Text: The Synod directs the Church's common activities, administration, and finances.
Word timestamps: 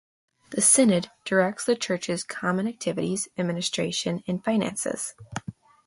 The 0.49 0.61
Synod 0.61 1.11
directs 1.25 1.65
the 1.65 1.75
Church's 1.75 2.23
common 2.23 2.67
activities, 2.67 3.27
administration, 3.37 4.23
and 4.25 4.43
finances. 4.43 5.13